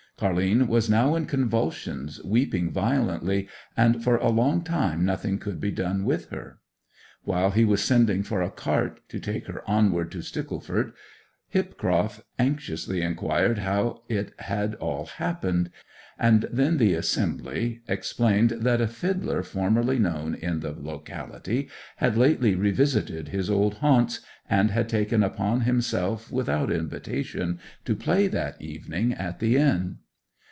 Car'line 0.17 0.67
was 0.67 0.87
now 0.87 1.15
in 1.15 1.25
convulsions, 1.25 2.23
weeping 2.23 2.69
violently, 2.69 3.47
and 3.75 4.03
for 4.03 4.17
a 4.17 4.29
long 4.29 4.63
time 4.63 5.03
nothing 5.03 5.39
could 5.39 5.59
be 5.59 5.71
done 5.71 6.05
with 6.05 6.29
her. 6.29 6.59
While 7.23 7.49
he 7.49 7.65
was 7.65 7.81
sending 7.83 8.21
for 8.21 8.43
a 8.43 8.51
cart 8.51 8.99
to 9.09 9.19
take 9.19 9.47
her 9.47 9.67
onward 9.67 10.11
to 10.11 10.21
Stickleford 10.21 10.93
Hipcroft 11.51 12.21
anxiously 12.37 13.01
inquired 13.01 13.57
how 13.57 14.03
it 14.07 14.31
had 14.41 14.75
all 14.75 15.07
happened; 15.07 15.71
and 16.19 16.43
then 16.51 16.77
the 16.77 16.93
assembly 16.93 17.81
explained 17.87 18.51
that 18.51 18.79
a 18.79 18.85
fiddler 18.87 19.41
formerly 19.41 19.97
known 19.97 20.35
in 20.35 20.59
the 20.59 20.71
locality 20.77 21.67
had 21.95 22.15
lately 22.15 22.53
revisited 22.53 23.29
his 23.29 23.49
old 23.49 23.75
haunts, 23.77 24.19
and 24.47 24.69
had 24.69 24.87
taken 24.87 25.23
upon 25.23 25.61
himself 25.61 26.31
without 26.31 26.71
invitation 26.71 27.59
to 27.85 27.95
play 27.95 28.27
that 28.27 28.61
evening 28.61 29.13
at 29.15 29.39
the 29.39 29.57
inn. 29.57 29.97